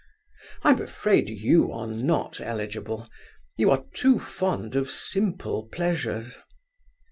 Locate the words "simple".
4.89-5.67